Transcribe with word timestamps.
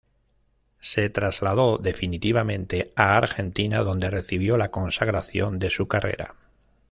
Se 0.79 1.11
trasladó 1.11 1.77
definitivamente 1.77 2.91
a 2.95 3.17
Argentina 3.17 3.83
donde 3.83 4.09
recibió 4.09 4.57
la 4.57 4.71
consagración 4.71 5.59
de 5.59 5.69
su 5.69 5.85
carrera. 5.85 6.33